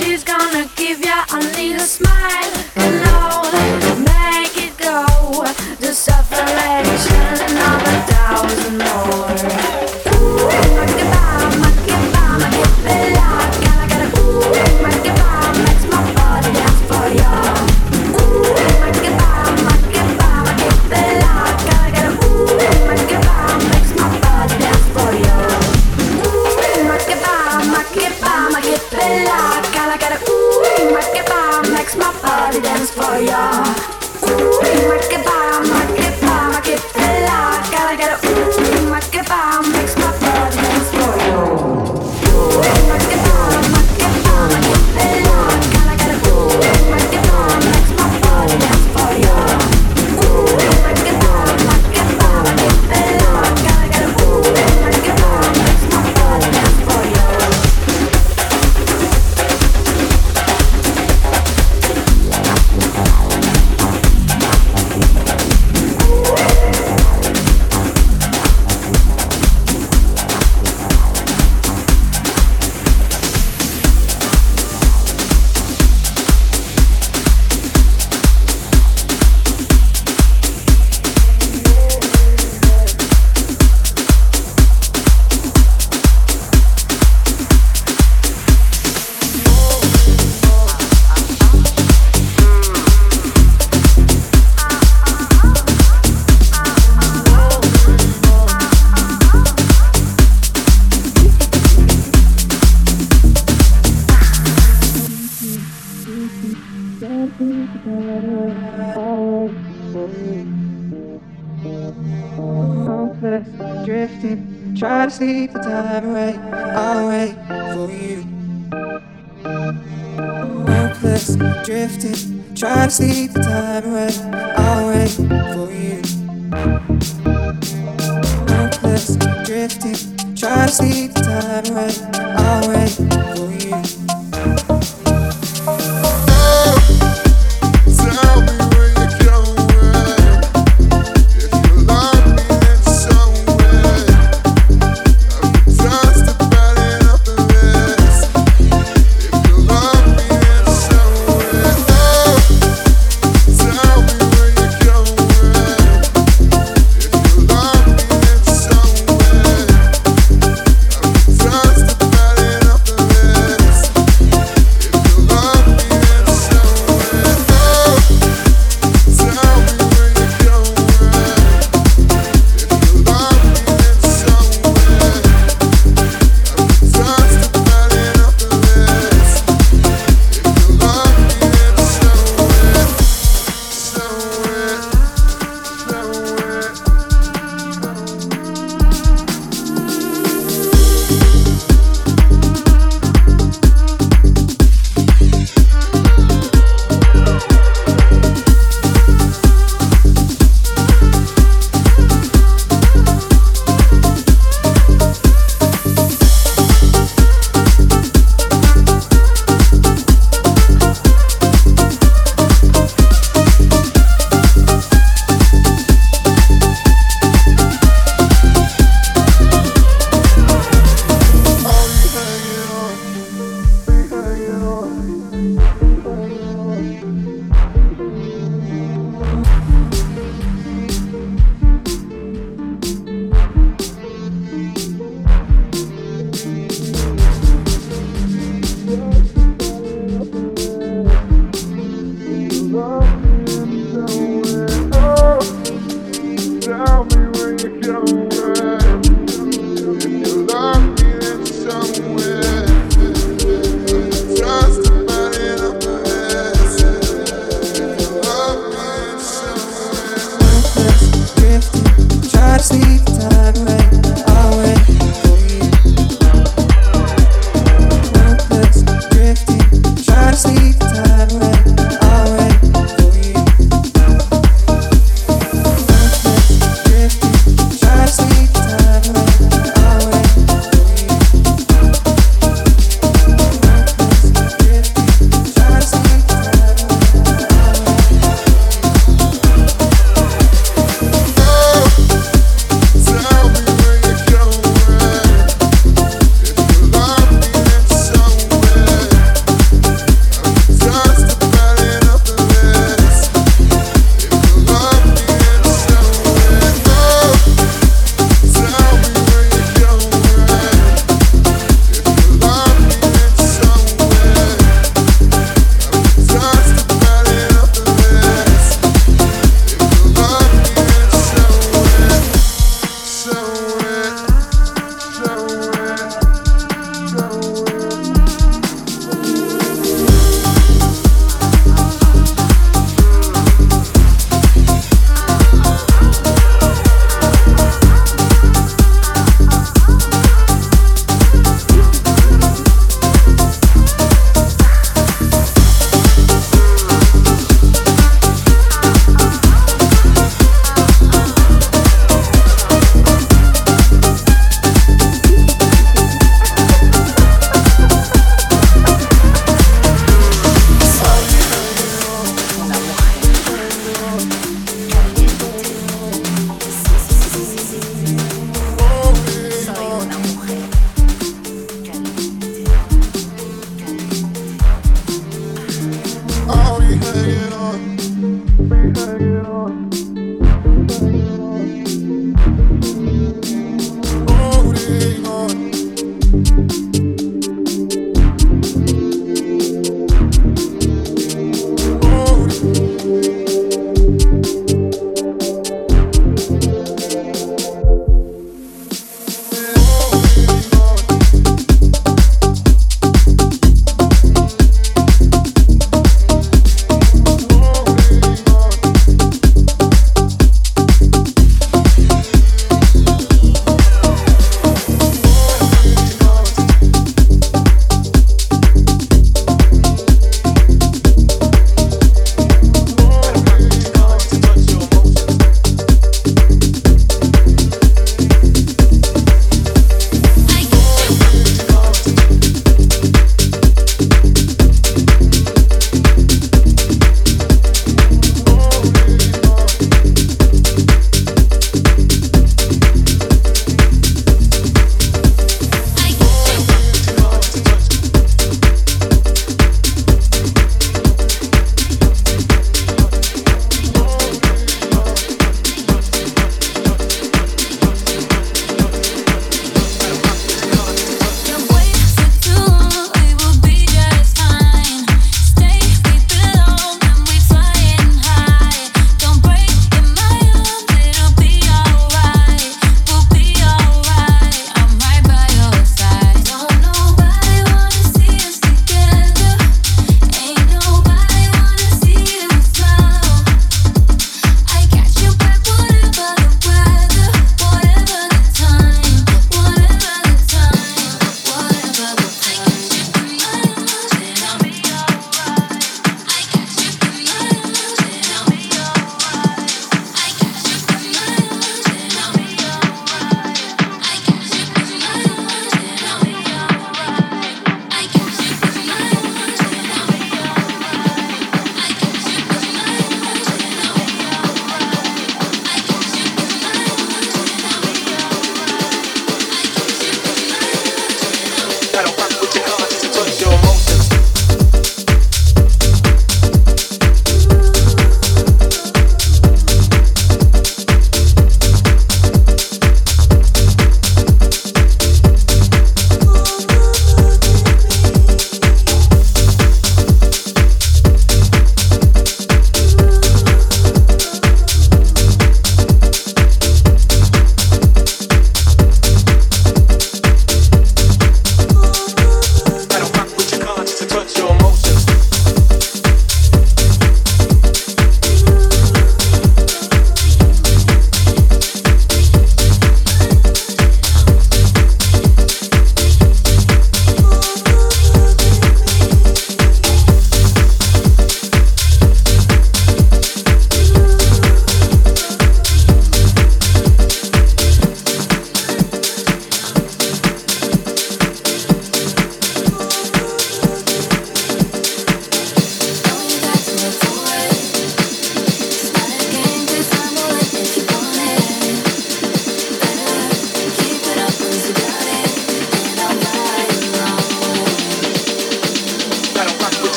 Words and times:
sleep 0.00 0.18
the 0.24 0.69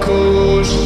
cruz. 0.00 0.81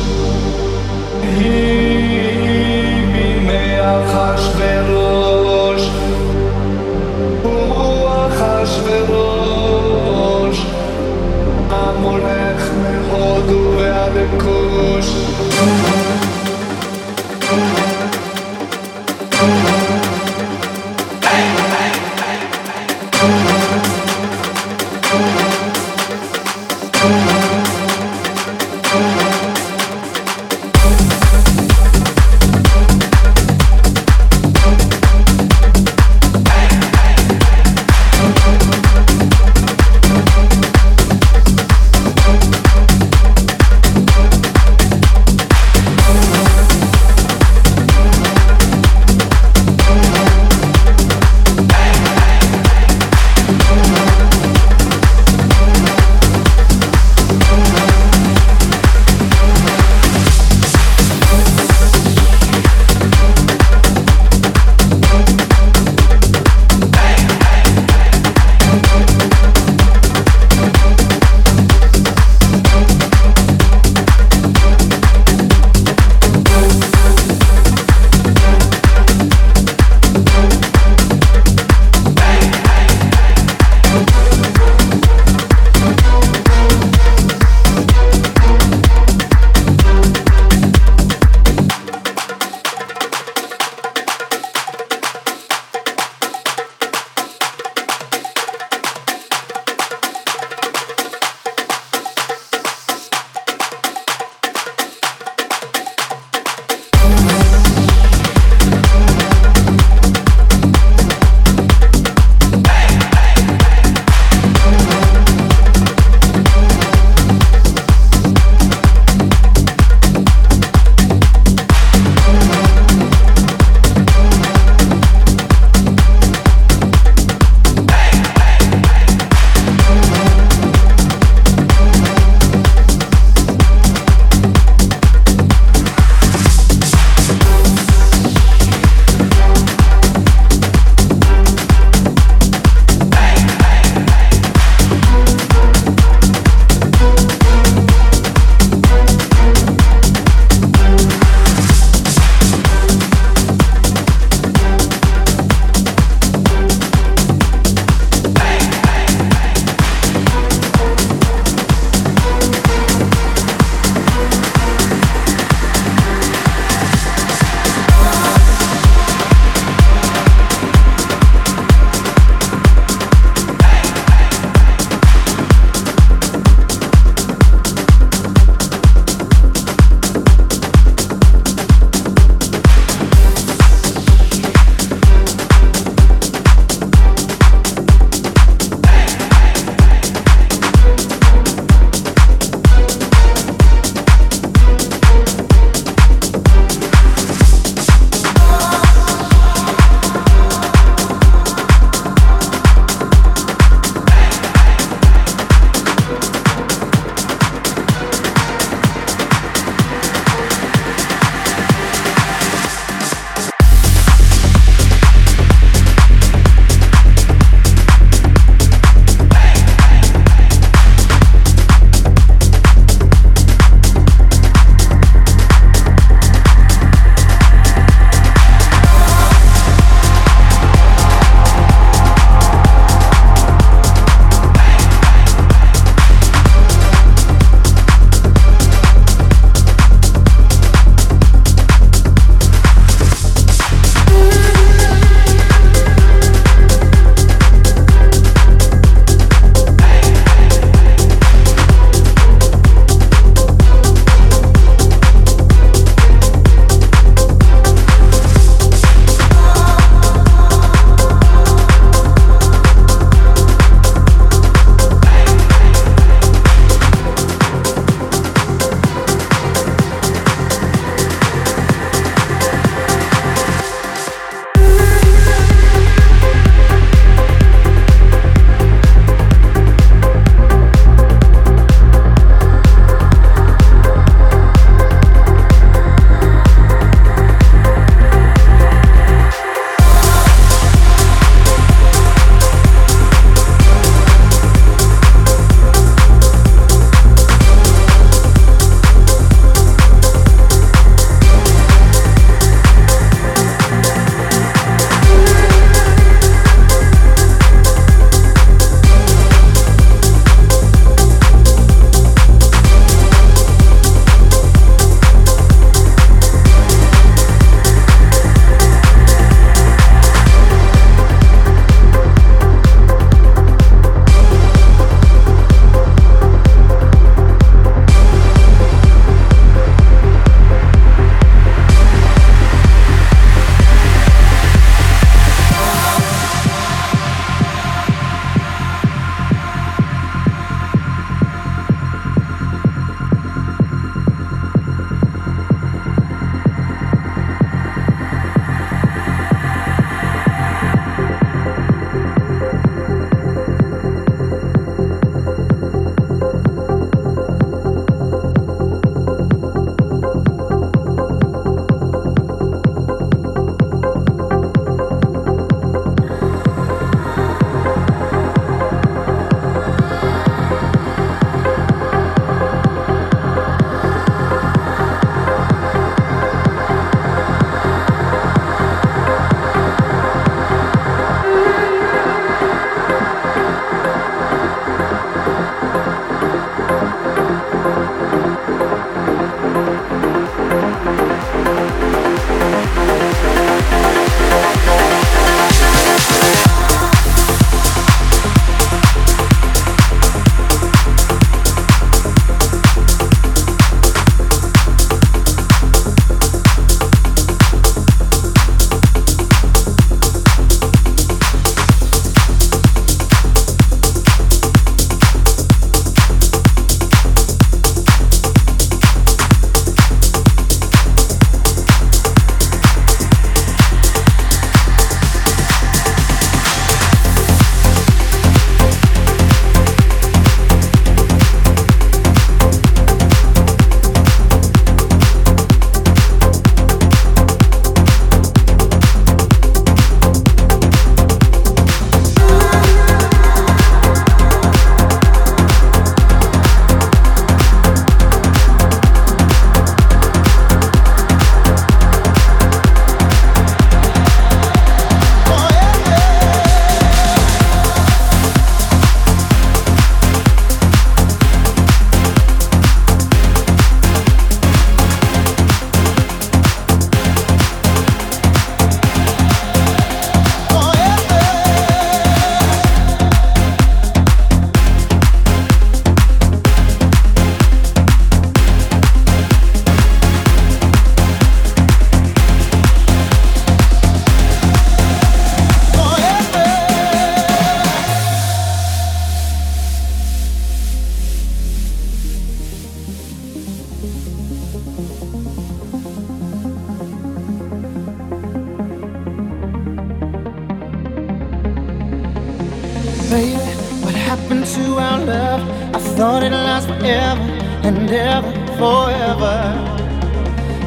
Thought 505.97 506.23
it'd 506.23 506.33
last 506.33 506.67
forever 506.69 507.23
and 507.67 507.91
ever, 507.91 508.31
forever. 508.61 509.37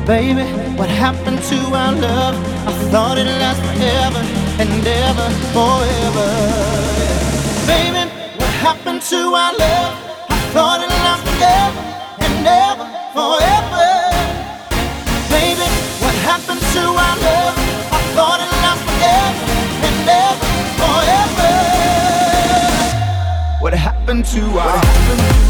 Baby, 0.07 0.41
what 0.75 0.89
happened 0.89 1.39
to 1.51 1.57
our 1.81 1.93
love? 1.93 2.35
I 2.67 2.71
thought 2.89 3.19
it'd 3.19 3.31
last 3.43 3.61
forever 3.69 4.21
and 4.61 4.87
ever, 5.05 5.27
forever. 5.53 6.27
Baby, 7.69 8.09
what 8.39 8.53
happened 8.65 9.03
to 9.13 9.19
our 9.41 9.53
love? 9.53 9.93
I 10.29 10.37
thought 10.53 10.79
it'd 10.81 11.03
last 11.05 11.23
forever 11.29 11.81
and 12.25 12.47
ever, 12.47 12.85
forever. 13.13 13.68
Happened 24.31 24.53
to 24.53 24.59
uh, 24.59 25.48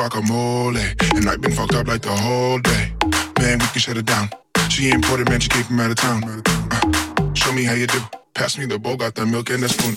guacamole. 0.00 0.80
Eh? 0.80 1.16
And 1.16 1.28
I've 1.28 1.40
been 1.40 1.52
fucked 1.52 1.74
up 1.74 1.86
like 1.86 2.02
the 2.02 2.16
whole 2.16 2.58
day. 2.58 2.92
Man, 3.38 3.58
we 3.58 3.66
can 3.66 3.80
shut 3.80 3.96
it 3.96 4.06
down. 4.06 4.30
She 4.70 4.90
imported, 4.90 5.28
man, 5.28 5.40
she 5.40 5.48
came 5.48 5.64
from 5.64 5.80
out 5.80 5.90
of 5.90 5.96
town. 5.96 6.22
Uh, 6.24 7.34
show 7.34 7.52
me 7.52 7.64
how 7.64 7.74
you 7.74 7.86
do. 7.86 7.98
Pass 8.34 8.56
me 8.56 8.64
the 8.64 8.78
bowl, 8.78 8.96
got 8.96 9.14
the 9.14 9.26
milk 9.26 9.50
and 9.50 9.62
the 9.62 9.68
spoon. 9.68 9.96